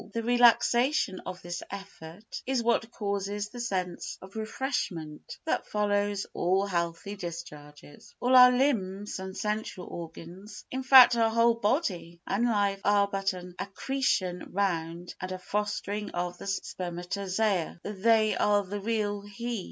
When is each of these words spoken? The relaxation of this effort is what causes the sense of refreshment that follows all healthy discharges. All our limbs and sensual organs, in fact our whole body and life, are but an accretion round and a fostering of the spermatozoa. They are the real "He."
The 0.13 0.23
relaxation 0.23 1.19
of 1.27 1.43
this 1.43 1.61
effort 1.69 2.41
is 2.47 2.63
what 2.63 2.89
causes 2.91 3.49
the 3.49 3.59
sense 3.59 4.17
of 4.19 4.35
refreshment 4.35 5.37
that 5.45 5.67
follows 5.67 6.25
all 6.33 6.65
healthy 6.65 7.15
discharges. 7.15 8.15
All 8.19 8.35
our 8.35 8.51
limbs 8.51 9.19
and 9.19 9.37
sensual 9.37 9.85
organs, 9.85 10.65
in 10.71 10.81
fact 10.81 11.15
our 11.15 11.29
whole 11.29 11.53
body 11.53 12.19
and 12.25 12.45
life, 12.47 12.81
are 12.83 13.07
but 13.09 13.33
an 13.33 13.53
accretion 13.59 14.47
round 14.51 15.13
and 15.21 15.31
a 15.31 15.37
fostering 15.37 16.09
of 16.09 16.39
the 16.39 16.47
spermatozoa. 16.47 17.79
They 17.83 18.35
are 18.35 18.63
the 18.63 18.79
real 18.79 19.21
"He." 19.21 19.59